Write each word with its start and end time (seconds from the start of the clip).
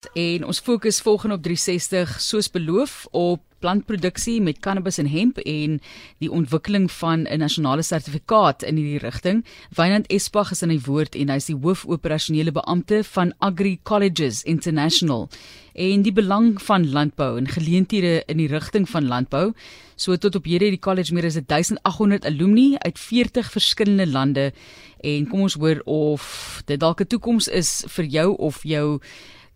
En 0.00 0.44
ons 0.46 0.58
fokus 0.58 1.00
volgende 1.00 1.34
op 1.34 1.42
360 1.42 2.20
soos 2.20 2.50
beloof 2.50 3.06
op 3.10 3.42
plantproduksie 3.58 4.40
met 4.40 4.58
cannabis 4.58 4.96
en 4.98 5.08
hemp 5.12 5.38
en 5.38 5.74
die 6.18 6.30
ontwikkeling 6.32 6.90
van 6.92 7.26
'n 7.28 7.38
nasionale 7.38 7.82
sertifikaat 7.82 8.62
in 8.62 8.76
hierdie 8.76 8.98
rigting. 8.98 9.44
Wynand 9.76 10.06
Espag 10.06 10.50
is 10.50 10.62
in 10.62 10.68
die 10.68 10.80
woord 10.84 11.14
en 11.14 11.28
hy 11.28 11.36
is 11.36 11.44
die 11.44 11.56
hoofoperasionele 11.56 12.52
beampte 12.52 13.04
van 13.04 13.34
Agri 13.38 13.80
Colleges 13.82 14.42
International 14.42 15.28
en 15.74 16.02
die 16.02 16.12
belang 16.12 16.62
van 16.62 16.90
landbou 16.90 17.36
en 17.38 17.48
geleenthede 17.48 18.22
in 18.26 18.36
die 18.36 18.48
rigting 18.48 18.88
van 18.88 19.06
landbou. 19.06 19.52
So 19.96 20.16
tot 20.16 20.34
op 20.34 20.44
hierdie 20.44 20.70
die 20.70 20.78
college 20.78 21.14
meer 21.14 21.24
as 21.24 21.34
1800 21.34 22.24
alumni 22.24 22.76
uit 22.78 22.98
40 22.98 23.50
verskillende 23.50 24.06
lande 24.06 24.52
en 25.00 25.28
kom 25.28 25.40
ons 25.40 25.54
hoor 25.54 25.82
of 25.84 26.62
dit 26.64 26.80
dalk 26.80 27.00
'n 27.00 27.06
toekoms 27.06 27.48
is 27.48 27.84
vir 27.86 28.04
jou 28.04 28.36
of 28.36 28.62
jou 28.62 29.00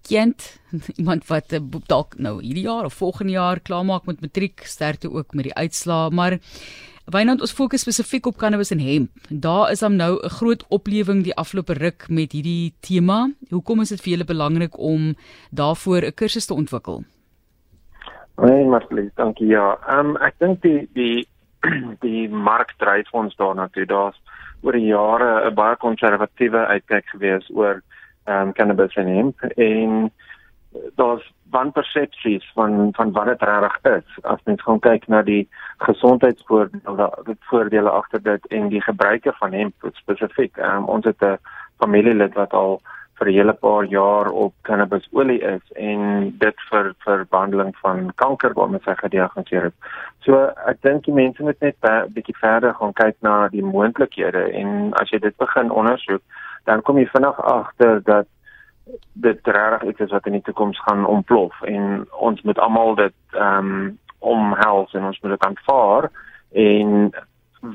kind 0.09 0.61
iemand 1.01 1.27
wat 1.29 1.53
eh, 1.53 1.63
dalk 1.87 2.19
nou 2.19 2.41
hierdie 2.43 2.67
jaar 2.69 2.85
of 2.85 2.95
volgende 2.95 3.33
jaar 3.33 3.61
klaarmaak 3.61 4.07
met 4.07 4.21
matriek 4.21 4.65
sterkte 4.65 5.13
ook 5.13 5.35
met 5.35 5.45
die 5.51 5.55
uitslae 5.55 6.11
maar 6.11 6.39
Wynand 7.05 7.43
ons 7.45 7.53
fokus 7.53 7.83
spesifiek 7.85 8.25
op 8.27 8.39
cannabis 8.41 8.71
en 8.73 8.81
hemp. 8.81 9.11
Daar 9.29 9.69
is 9.71 9.83
hom 9.85 9.97
nou 9.97 10.17
'n 10.25 10.31
groot 10.41 10.65
oplewing 10.69 11.25
die 11.25 11.37
afgelope 11.37 11.75
ruk 11.75 12.09
met 12.09 12.33
hierdie 12.33 12.73
tema. 12.81 13.29
Hoekom 13.51 13.81
is 13.81 13.89
dit 13.89 14.01
vir 14.01 14.13
julle 14.13 14.25
belangrik 14.25 14.79
om 14.79 15.15
daarvoor 15.51 16.03
'n 16.03 16.15
kursus 16.15 16.47
te 16.47 16.55
ontwikkel? 16.55 17.05
Nee, 18.37 18.65
Marlie, 18.65 19.11
dankie 19.15 19.47
ja. 19.47 19.79
Um, 19.87 20.17
ek 20.17 20.35
dink 20.39 20.63
die 20.63 20.89
die 20.95 21.29
die 22.07 22.29
mark 22.29 22.75
dryf 22.79 23.13
ons 23.13 23.37
daarna 23.37 23.69
toe. 23.69 23.87
Daar's 23.87 24.17
oor 24.63 24.73
die 24.73 24.89
jare 24.89 25.51
'n 25.51 25.55
baie 25.55 25.77
konservatiewe 25.77 26.67
uitkyk 26.67 27.07
gewees 27.13 27.51
oor 27.51 27.83
ehm 28.25 28.49
um, 28.49 28.53
cannabis 28.53 28.95
en 28.95 29.07
hemp 29.07 29.41
en 29.57 30.13
daar's 30.97 31.33
wanpersepsies 31.51 32.51
van 32.55 32.89
van 32.93 33.13
wat 33.13 33.27
dit 33.27 33.43
reg 33.43 33.79
is 33.83 34.23
as 34.23 34.43
mens 34.45 34.63
gaan 34.63 34.81
kyk 34.81 35.07
na 35.09 35.23
die 35.23 35.49
gesondheidsvoordele 35.87 37.11
voordele 37.51 37.91
agter 37.91 38.23
dit 38.23 38.47
en 38.47 38.69
die 38.69 38.83
gebruike 38.83 39.33
van 39.39 39.53
hemp 39.53 39.91
spesifiek 39.93 40.57
um, 40.57 40.89
ons 40.97 41.05
het 41.05 41.23
'n 41.23 41.39
familielid 41.79 42.35
wat 42.35 42.53
al 42.53 42.81
vir 43.19 43.29
'n 43.29 43.35
hele 43.35 43.53
paar 43.53 43.85
jaar 43.85 44.29
op 44.29 44.53
cannabisolie 44.63 45.41
is 45.41 45.65
en 45.73 46.31
dit 46.39 46.57
vir 46.71 46.95
vir 47.05 47.27
behandeling 47.31 47.77
van 47.83 48.13
kanker 48.15 48.53
waarmee 48.55 48.81
sy 48.85 48.95
gediagnoseer 48.95 49.63
het. 49.63 49.75
So 50.25 50.51
ek 50.67 50.83
dink 50.83 51.05
die 51.05 51.15
mense 51.15 51.43
moet 51.43 51.61
net 51.61 51.77
'n 51.83 52.13
bietjie 52.15 52.39
verder 52.41 52.75
gaan 52.75 52.93
kyk 52.93 53.17
na 53.21 53.49
die 53.49 53.63
moontlikhede 53.63 54.51
en 54.53 54.93
as 54.95 55.11
jy 55.11 55.19
dit 55.19 55.37
begin 55.37 55.71
ondersoek 55.71 56.23
dan 56.65 56.83
kom 56.83 56.99
jy 56.99 57.07
vinnig 57.13 57.41
agter 57.41 58.01
dat 58.05 58.27
dit 59.13 59.47
regtig 59.47 59.89
iets 59.91 60.01
is 60.01 60.11
wat 60.13 60.27
in 60.27 60.39
die 60.39 60.45
toekoms 60.45 60.81
gaan 60.85 61.07
ontplof 61.07 61.63
en 61.63 62.05
ons 62.11 62.43
moet 62.43 62.59
almal 62.59 62.95
dit 62.95 63.17
ehm 63.33 63.71
um, 63.75 63.85
omhels 64.25 64.93
en 64.97 65.05
ons 65.05 65.19
moet 65.21 65.35
dit 65.35 65.45
aanvaar 65.45 66.07
en 66.67 67.11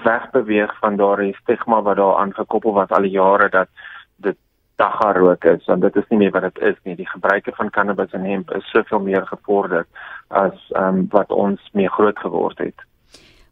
wegbeweeg 0.04 0.72
van 0.80 0.96
daardie 0.98 1.36
stigma 1.42 1.82
wat 1.82 1.98
daar 1.98 2.18
aangekoppel 2.18 2.74
was 2.74 2.90
al 2.90 3.06
die 3.06 3.18
jare 3.18 3.50
dat 3.50 3.70
dit 4.16 4.38
dagga 4.82 5.12
rook 5.18 5.46
is 5.46 5.66
want 5.66 5.82
dit 5.82 5.96
is 6.02 6.08
nie 6.10 6.20
meer 6.24 6.34
wat 6.38 6.48
dit 6.48 6.62
is 6.72 6.80
nie 6.84 6.96
die 6.96 7.10
gebruike 7.10 7.54
van 7.58 7.70
cannabis 7.70 8.14
en 8.18 8.26
hemp 8.26 8.54
is 8.58 8.72
soveel 8.74 9.04
meer 9.10 9.26
gevorder 9.34 9.86
as 10.28 10.58
ehm 10.74 11.02
um, 11.02 11.06
wat 11.14 11.30
ons 11.30 11.70
mee 11.74 11.90
groot 11.98 12.18
geword 12.26 12.58
het. 12.66 12.88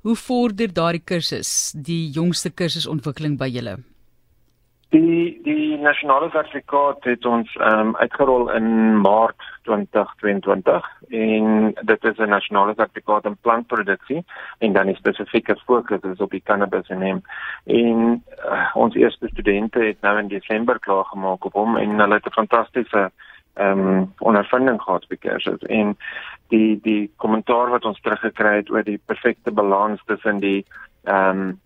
Hoe 0.01 0.15
vorder 0.15 0.73
daardie 0.73 1.03
kursus 1.03 1.51
die 1.73 2.09
jongste 2.15 2.49
kursusontwikkeling 2.49 3.37
by 3.37 3.49
julle? 3.51 3.77
Die 4.89 5.39
die 5.43 5.77
nasionale 5.77 6.29
sertifikaat 6.31 7.03
het 7.03 7.25
ons 7.25 7.55
ehm 7.59 7.89
um, 7.89 7.95
uitgerol 7.99 8.47
in 8.55 8.67
Maart 9.01 9.43
2022 9.67 10.85
en 11.09 11.73
dit 11.81 12.03
is 12.03 12.17
'n 12.17 12.29
nasionale 12.29 12.73
sertifikaat 12.75 13.25
in 13.25 13.37
plantproduksie 13.41 14.23
en 14.57 14.73
dan 14.73 14.87
is 14.87 14.97
spesifieke 14.97 15.55
fokus 15.65 16.01
is 16.01 16.23
op 16.23 16.31
die 16.31 16.43
cannabis 16.43 16.87
en 16.87 17.01
hemp. 17.01 17.25
En 17.65 18.23
uh, 18.45 18.75
ons 18.75 18.95
eerste 18.95 19.27
studente 19.27 19.79
het 19.79 20.01
nou 20.01 20.17
in 20.19 20.27
Desember 20.27 20.79
klaar 20.79 21.05
gemaak 21.05 21.45
op 21.45 21.53
hom 21.53 21.77
en 21.77 21.99
hulle 21.99 22.13
het 22.13 22.25
'n 22.25 22.39
fantastiese 22.39 23.11
ehm 23.53 23.79
um, 23.79 24.13
ondervinding 24.17 24.81
gehad 24.81 25.07
by 25.07 25.15
kursus 25.15 25.61
en 25.61 25.97
die 26.47 26.79
die 26.81 27.11
kommentaar 27.15 27.69
wat 27.69 27.85
ons 27.85 28.01
teruggekry 28.01 28.55
het 28.55 28.69
oor 28.69 28.83
die 28.83 29.01
perfekte 29.05 29.51
balans 29.51 30.01
tussen 30.05 30.39
die 30.39 30.65
ehm 31.03 31.39
um, 31.39 31.59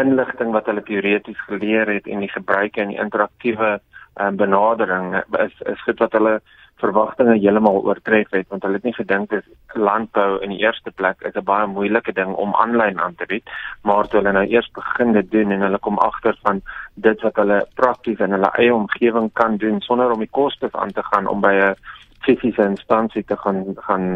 inligting 0.00 0.52
wat 0.52 0.66
hulle 0.66 0.82
teoreties 0.82 1.40
geleer 1.46 1.90
het 1.90 2.06
en 2.06 2.24
die 2.24 2.32
gebruike 2.32 2.80
en 2.80 2.94
die 2.94 3.02
interaktiewe 3.02 3.78
um, 4.20 4.36
benadering 4.36 5.16
is 5.44 5.54
is 5.72 5.82
goed 5.86 5.98
wat 6.04 6.12
hulle 6.12 6.38
verwagtinge 6.78 7.38
heeltemal 7.38 7.80
oortref 7.82 8.30
het 8.30 8.48
want 8.52 8.62
hulle 8.62 8.78
het 8.78 8.86
nie 8.86 8.94
gedink 8.94 9.30
dit 9.30 9.78
landbou 9.88 10.38
in 10.46 10.54
die 10.54 10.60
eerste 10.62 10.90
plek 11.00 11.22
is 11.26 11.34
'n 11.34 11.44
baie 11.44 11.66
moeilike 11.66 12.12
ding 12.12 12.34
om 12.34 12.54
aanlyn 12.54 13.00
aan 13.00 13.14
te 13.14 13.26
bied 13.26 13.50
maar 13.82 14.06
toe 14.06 14.20
hulle 14.20 14.32
nou 14.32 14.46
eers 14.46 14.70
begin 14.80 15.12
dit 15.12 15.30
doen 15.30 15.50
en 15.50 15.66
hulle 15.66 15.78
kom 15.78 15.98
agter 15.98 16.38
van 16.42 16.62
dit 16.94 17.22
wat 17.22 17.36
hulle 17.36 17.66
prakties 17.74 18.18
in 18.18 18.36
hulle 18.36 18.50
eie 18.58 18.74
omgewing 18.74 19.32
kan 19.32 19.56
doen 19.56 19.80
sonder 19.80 20.12
om 20.12 20.18
die 20.18 20.36
kostes 20.40 20.72
aan 20.72 20.92
te 20.92 21.02
gaan 21.02 21.26
om 21.26 21.40
by 21.40 21.54
'n 21.54 21.74
fisiese 22.20 22.62
instansie 22.62 23.24
te 23.24 23.36
gaan 23.36 23.64
gaan 23.76 24.06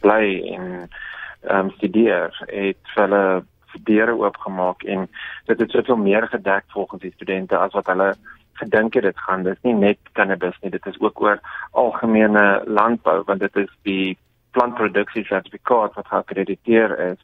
bly 0.00 0.26
en 0.54 0.88
ehm 1.42 1.58
um, 1.58 1.70
studeer 1.70 2.32
het 2.46 2.94
hulle 2.94 3.44
deure 3.82 4.16
oopgemaak 4.18 4.82
en 4.82 5.08
dit 5.44 5.58
het 5.60 5.70
soveel 5.70 5.96
meer 5.96 6.28
gedek 6.28 6.64
volgens 6.68 7.02
die 7.02 7.12
studente 7.12 7.58
as 7.58 7.72
wat 7.72 7.86
hulle 7.86 8.14
gedink 8.52 8.94
het 8.94 9.02
dit 9.02 9.18
gaan. 9.18 9.42
Dit 9.42 9.56
is 9.56 9.62
nie 9.62 9.74
net 9.74 9.98
cannabis 10.12 10.58
nie, 10.60 10.70
dit 10.70 10.86
is 10.86 11.00
ook 11.00 11.20
oor 11.20 11.40
algemene 11.70 12.62
landbou 12.66 13.22
want 13.26 13.40
dit 13.40 13.56
is 13.56 13.72
die 13.82 14.18
plantproduksie 14.50 15.24
sertifikaat 15.24 15.94
wat 15.94 16.06
geakkrediteer 16.06 16.98
is. 17.10 17.20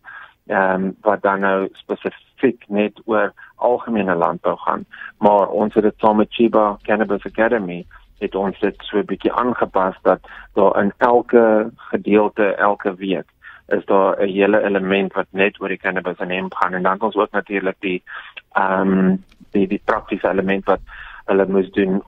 Ehm 0.46 0.84
um, 0.84 0.96
wat 1.00 1.22
dan 1.22 1.40
nou 1.40 1.68
spesifiek 1.72 2.64
net 2.68 3.00
oor 3.04 3.32
algemene 3.56 4.14
landbou 4.14 4.56
gaan. 4.58 4.84
Maar 5.18 5.48
ons 5.48 5.74
het 5.74 5.82
dit 5.82 5.94
saam 5.98 6.16
met 6.16 6.34
Chiba 6.34 6.76
Cannabis 6.82 7.24
Academy 7.24 7.84
het 8.18 8.34
ons 8.34 8.58
dit 8.60 8.76
so 8.78 8.98
'n 8.98 9.06
bietjie 9.06 9.32
aangepas 9.32 9.96
dat 10.02 10.20
daar 10.54 10.82
in 10.82 10.92
elke 10.98 11.70
gedeelte 11.76 12.54
elke 12.54 12.94
week 12.94 13.28
is 13.72 13.84
daar 13.84 14.20
'n 14.20 14.28
hele 14.28 14.62
element 14.62 15.12
wat 15.12 15.26
net 15.30 15.60
oor 15.60 15.68
die 15.68 15.82
cannabis 15.84 16.18
en 16.18 16.30
hemp 16.30 16.54
gaan 16.54 16.74
en 16.74 16.82
dan 16.82 17.00
ons 17.00 17.16
ook 17.16 17.30
natuurlik 17.30 17.76
die 17.80 18.02
ehm 18.52 18.98
um, 18.98 19.24
die 19.50 19.66
die 19.66 19.82
praktiese 19.84 20.28
element 20.28 20.64
wat 20.64 20.80
hulle 21.24 21.46
moes 21.46 21.70
doen 21.70 22.02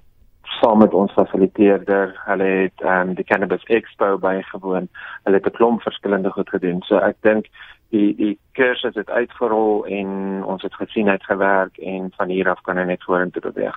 saam 0.60 0.78
met 0.78 0.94
ons 0.94 1.12
fasiliteerder. 1.12 2.20
Hulle 2.24 2.44
het 2.44 2.80
ehm 2.80 3.08
um, 3.08 3.14
die 3.14 3.24
cannabis 3.24 3.64
expo 3.64 4.18
bygewoon. 4.18 4.88
Hulle 5.22 5.36
het 5.36 5.46
'n 5.46 5.56
klomp 5.58 5.82
verskillende 5.82 6.30
goed 6.30 6.48
gedoen. 6.48 6.82
So 6.82 6.96
ek 6.96 7.16
dink 7.20 7.46
die 7.88 8.14
die 8.16 8.38
kursus 8.52 8.94
het 8.94 9.10
uitgerol 9.10 9.84
en 9.86 10.08
ons 10.44 10.62
het 10.62 10.74
gesien 10.74 11.08
het 11.08 11.24
gewerk 11.24 11.78
en 11.78 12.12
van 12.16 12.28
hier 12.28 12.48
af 12.48 12.60
kan 12.60 12.76
hy 12.76 12.84
net 12.84 13.02
vorentoe 13.02 13.42
beweeg. 13.42 13.76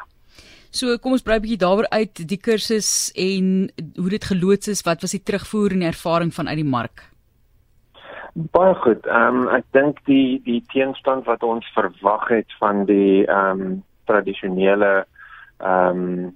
So 0.69 0.97
kom 0.97 1.11
ons 1.11 1.21
brei 1.21 1.37
'n 1.37 1.41
bietjie 1.41 1.63
daaroor 1.65 1.89
uit 1.89 2.27
die 2.27 2.41
kursus 2.47 3.11
en 3.15 3.71
hoe 3.95 4.09
dit 4.09 4.23
geloods 4.23 4.67
is. 4.67 4.81
Wat 4.81 5.01
was 5.01 5.11
die 5.11 5.23
terugvoer 5.23 5.71
en 5.71 5.81
ervaring 5.81 6.33
van 6.33 6.47
uit 6.47 6.55
die 6.55 6.71
mark? 6.77 7.16
Baie 8.37 8.75
goed. 8.75 9.05
Ehm 9.05 9.35
um, 9.35 9.45
ek 9.49 9.65
dink 9.73 9.99
die 10.05 10.37
die 10.45 10.59
teenstand 10.69 11.25
wat 11.25 11.43
ons 11.43 11.65
verwag 11.73 12.27
het 12.29 12.51
van 12.59 12.83
die 12.85 13.23
ehm 13.25 13.61
um, 13.61 13.71
tradisionele 14.05 14.91
ehm 15.57 16.01
um, 16.03 16.35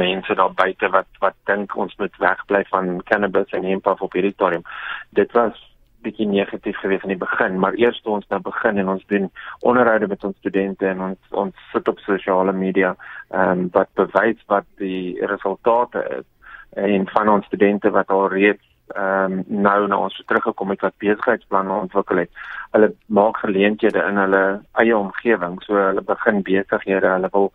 mense 0.00 0.34
daar 0.34 0.54
buite 0.58 0.88
wat 0.90 1.20
wat 1.22 1.36
dink 1.46 1.76
ons 1.76 1.94
moet 2.02 2.16
wegbly 2.18 2.64
van 2.70 3.02
cannabis 3.10 3.54
en 3.54 3.68
hemp 3.68 3.86
op 3.86 4.12
hierdie 4.12 4.32
stadium. 4.32 4.64
Dit 5.10 5.30
was 5.38 5.60
bietjie 6.02 6.26
negatief 6.26 6.80
geweest 6.82 7.06
in 7.06 7.14
die 7.14 7.22
begin, 7.22 7.58
maar 7.62 7.78
eers 7.78 8.00
toe 8.02 8.16
ons 8.16 8.26
nou 8.32 8.40
begin 8.40 8.82
en 8.82 8.88
ons 8.96 9.06
doen 9.06 9.30
onderhoude 9.60 10.08
met 10.10 10.24
ons 10.24 10.36
studente 10.42 10.88
en 10.88 11.04
ons 11.10 11.38
ons 11.44 11.68
sit 11.72 11.88
op 11.94 12.02
sosiale 12.08 12.56
media 12.64 12.96
ehm 13.28 13.50
um, 13.52 13.68
wat 13.78 13.94
bewys 14.02 14.42
wat 14.50 14.66
die 14.82 15.14
resultate 15.34 16.02
is 16.18 16.26
en 16.74 17.06
van 17.14 17.28
ons 17.28 17.46
studente 17.46 17.90
wat 17.90 18.10
al 18.10 18.28
reeds 18.34 18.69
ehm 18.94 19.32
um, 19.32 19.44
nou 19.46 19.86
na 19.88 19.96
ons 19.96 20.22
teruggekom 20.26 20.70
het 20.70 20.80
wat 20.80 20.98
besigheidsplanne 20.98 21.72
ontwikkel 21.72 22.16
het. 22.16 22.30
Hulle 22.70 22.94
maak 23.06 23.36
geleenthede 23.36 24.02
in 24.08 24.16
hulle 24.16 24.60
eie 24.72 24.96
omgewing, 24.96 25.62
so 25.62 25.74
hulle 25.74 26.02
begin 26.02 26.42
besighede, 26.42 27.06
hulle 27.06 27.28
wil 27.32 27.52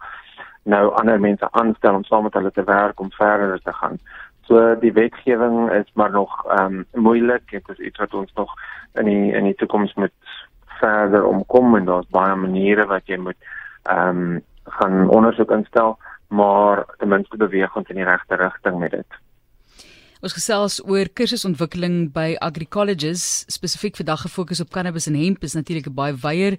nou 0.63 0.85
ander 0.99 1.19
mense 1.19 1.47
aanstel 1.51 1.95
om 1.95 2.03
saam 2.03 2.23
met 2.23 2.33
hulle 2.33 2.51
te 2.51 2.63
werk 2.63 2.99
om 2.99 3.11
verder 3.11 3.61
te 3.61 3.73
gaan. 3.73 3.99
So 4.47 4.75
die 4.79 4.93
wetgewing 4.93 5.71
is 5.71 5.91
maar 5.93 6.11
nog 6.11 6.45
ehm 6.45 6.79
um, 6.79 6.85
moeilik. 6.93 7.51
Dit 7.51 7.69
is 7.69 7.77
iets 7.77 7.99
wat 7.99 8.13
ons 8.13 8.33
nog 8.33 8.53
in 8.93 9.05
die 9.05 9.33
in 9.33 9.43
die 9.43 9.55
toekoms 9.55 9.93
moet 9.93 10.13
verder 10.79 11.25
omkom 11.25 11.75
en 11.75 11.85
daar's 11.85 12.09
baie 12.09 12.35
maniere 12.35 12.85
wat 12.85 13.07
jy 13.07 13.17
moet 13.17 13.39
ehm 13.83 14.21
um, 14.25 14.43
gaan 14.65 15.09
ondersoek 15.09 15.51
instel, 15.51 15.97
maar 16.27 16.85
ten 16.97 17.07
minste 17.07 17.37
beweeg 17.37 17.75
ons 17.75 17.89
in 17.89 17.95
die 17.95 18.05
regte 18.05 18.35
rigting 18.35 18.79
met 18.79 18.91
dit. 18.91 19.17
Ons 20.25 20.33
gesels 20.33 20.79
oor 20.89 21.05
kursusontwikkeling 21.13 22.07
by 22.09 22.31
Agri 22.41 22.65
Colleges, 22.65 23.43
spesifiek 23.53 23.99
vandag 23.99 24.23
gefokus 24.23 24.57
op 24.63 24.71
cannabis 24.73 25.05
en 25.05 25.13
hemp, 25.19 25.43
is 25.45 25.53
natuurlik 25.53 25.85
'n 25.85 25.93
baie 25.93 26.15
wyeer 26.17 26.57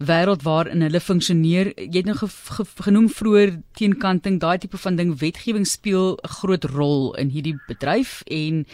wêreld 0.00 0.42
waarin 0.42 0.80
hulle 0.80 1.00
funksioneer. 1.00 1.74
Jy 1.76 1.98
het 2.00 2.06
nou 2.06 2.16
ge 2.16 2.28
ge 2.28 2.64
genoem 2.80 3.08
vroeër 3.10 3.60
teenkanting, 3.76 4.40
daai 4.40 4.58
tipe 4.58 4.78
van 4.78 4.96
ding, 4.96 5.18
wetgewing 5.18 5.66
speel 5.66 6.16
'n 6.24 6.28
groot 6.28 6.64
rol 6.64 7.14
in 7.16 7.28
hierdie 7.28 7.58
bedryf 7.68 8.22
en 8.30 8.66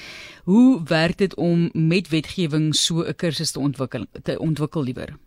hoe 0.44 0.82
werk 0.84 1.19
dit 1.19 1.34
om 1.34 1.70
met 1.75 2.08
wetgewing 2.08 2.75
so 2.75 3.02
'n 3.02 3.14
kursus 3.17 3.50
te 3.50 3.58
ontwikkel 3.58 4.06
te 4.23 4.38
ontwikkel 4.38 4.82
liewer? 4.82 5.19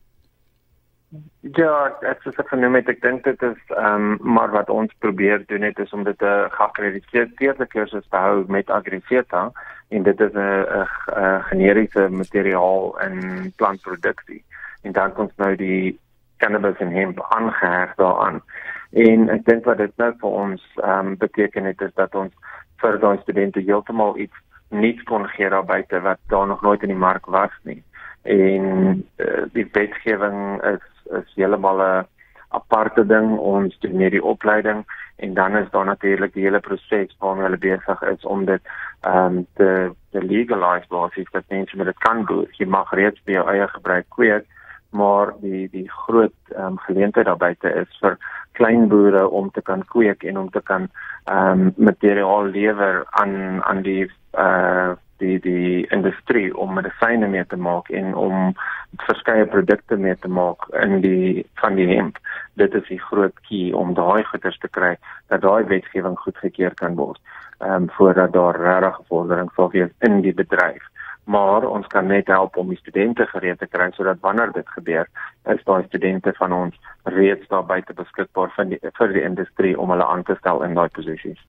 Ja, 1.57 1.91
ek 2.07 2.21
sê 2.23 2.31
vir 2.37 2.59
nou 2.61 2.69
met 2.71 2.87
ek 2.87 3.01
dink 3.03 3.25
dit 3.27 3.41
is 3.43 3.73
ehm 3.75 4.05
um, 4.13 4.35
maar 4.35 4.51
wat 4.53 4.69
ons 4.71 4.93
probeer 5.03 5.41
doen 5.49 5.65
het 5.67 5.79
is 5.83 5.91
om 5.97 6.05
dit 6.07 6.21
'n 6.23 6.51
geakkrediteerde 6.55 7.67
kursus 7.73 8.07
te 8.09 8.15
hou 8.15 8.45
met 8.47 8.69
Agrifeta 8.69 9.51
en 9.89 10.03
dit 10.03 10.21
is 10.21 10.33
'n 10.33 10.63
'n 10.69 11.41
generiese 11.49 12.07
materiaal 12.09 12.99
in 13.07 13.53
plantproduksie. 13.55 14.43
En 14.83 14.91
dan 14.91 15.13
kom 15.13 15.29
nou 15.35 15.55
die 15.55 15.99
cannabis 16.37 16.79
en 16.79 16.91
hemp 16.91 17.19
aangeheg 17.29 17.95
daaraan. 17.95 18.41
En 18.91 19.29
ek 19.29 19.45
dink 19.45 19.65
wat 19.65 19.77
dit 19.77 19.97
nou 19.97 20.13
vir 20.21 20.29
ons 20.29 20.61
ehm 20.75 21.07
um, 21.07 21.17
beteken 21.17 21.65
het 21.65 21.81
is 21.81 21.93
dat 21.93 22.15
ons 22.15 22.33
vir 22.77 22.99
daai 22.99 23.17
studente 23.21 23.59
heeltemal 23.59 24.17
iets 24.17 24.37
nuuts 24.69 25.03
kon 25.03 25.27
gee 25.27 25.49
daar 25.49 25.65
buite 25.65 25.99
wat 25.99 26.19
daar 26.27 26.47
nog 26.47 26.61
nooit 26.61 26.81
in 26.81 26.93
die 26.95 27.05
mark 27.07 27.25
was 27.25 27.51
nie. 27.63 27.83
En 28.23 28.65
uh, 29.17 29.43
die 29.53 29.67
wetgewing 29.71 30.63
is 30.63 30.90
is 31.19 31.33
heeltemal 31.35 31.81
'n 31.81 32.07
aparte 32.51 33.05
ding 33.05 33.37
ons 33.37 33.77
doen 33.79 33.99
hierdie 34.03 34.23
opleiding 34.23 34.85
en 35.15 35.33
dan 35.33 35.55
is 35.57 35.69
daar 35.71 35.85
natuurlik 35.85 36.33
die 36.33 36.43
hele 36.43 36.59
proses 36.59 37.15
waarmee 37.19 37.43
hulle 37.43 37.57
besig 37.57 38.01
is 38.01 38.25
om 38.25 38.45
dit 38.45 38.61
ehm 39.01 39.37
um, 39.37 39.45
te 39.53 39.91
te 40.11 40.23
legalise 40.23 40.87
basies 40.89 41.31
dat 41.31 41.43
mense 41.47 41.77
met 41.77 41.85
dit 41.85 41.97
kan 41.97 42.25
boer. 42.25 42.47
Jy 42.57 42.65
mag 42.65 42.91
reeds 42.91 43.23
by 43.25 43.31
jou 43.31 43.45
eie 43.49 43.67
gebruik 43.67 44.05
kweek, 44.09 44.45
maar 44.89 45.33
die 45.41 45.69
die 45.69 45.89
groot 45.89 46.35
ehm 46.55 46.65
um, 46.65 46.79
geleentheid 46.87 47.25
daar 47.25 47.37
buite 47.37 47.73
is 47.83 47.99
vir 48.01 48.17
klein 48.51 48.87
boere 48.87 49.27
om 49.29 49.51
te 49.51 49.61
kan 49.61 49.85
kweek 49.85 50.23
en 50.23 50.37
om 50.37 50.49
te 50.49 50.61
kan 50.61 50.89
ehm 51.25 51.61
um, 51.61 51.73
materiaal 51.77 52.51
lewer 52.57 53.05
aan 53.09 53.63
aan 53.63 53.81
die 53.81 54.11
eh 54.31 54.43
uh, 54.43 54.91
die 55.21 55.39
die 55.39 55.87
industrie 55.87 56.49
om 56.57 56.73
medisyne 56.73 57.27
mee 57.27 57.45
te 57.45 57.55
maak 57.57 57.89
en 57.89 58.15
om 58.15 58.53
verskeie 58.97 59.45
produkte 59.45 59.95
mee 59.97 60.15
te 60.15 60.27
maak 60.27 60.67
in 60.83 61.01
die 61.01 61.45
van 61.61 61.75
die 61.75 61.87
hemp. 61.87 62.17
Dit 62.59 62.73
is 62.73 62.87
die 62.87 62.99
groot 62.99 63.35
key 63.47 63.71
om 63.71 63.93
daai 63.93 64.23
goeders 64.23 64.57
te 64.57 64.67
kry 64.67 64.95
dat 65.27 65.41
daai 65.41 65.63
wetgewing 65.63 66.17
goedgekeur 66.19 66.75
kan 66.75 66.95
word. 66.95 67.19
Ehm 67.61 67.83
um, 67.83 67.89
voordat 67.97 68.33
daar 68.33 68.59
regtig 68.59 68.99
vordering 69.07 69.51
sal 69.55 69.71
wees 69.71 69.91
in 69.99 70.21
die 70.21 70.33
bedryf. 70.33 70.83
Maar 71.23 71.67
ons 71.67 71.87
kan 71.87 72.07
net 72.07 72.27
help 72.27 72.57
om 72.57 72.69
die 72.69 72.77
studente 72.77 73.25
gereed 73.25 73.59
te 73.59 73.67
kry 73.67 73.91
sodat 73.91 74.19
wanneer 74.19 74.51
dit 74.51 74.69
gebeur, 74.69 75.07
is 75.45 75.63
daai 75.63 75.83
studente 75.85 76.33
van 76.33 76.53
ons 76.53 76.79
reeds 77.03 77.47
daar 77.47 77.65
buite 77.65 77.93
beskikbaar 77.93 78.51
vir 78.55 78.65
die 78.73 78.79
vir 78.97 79.13
die 79.13 79.23
industrie 79.23 79.77
om 79.79 79.93
hulle 79.93 80.05
aan 80.05 80.23
te 80.23 80.35
stel 80.39 80.63
in 80.63 80.73
daai 80.73 80.89
posisies. 80.89 81.41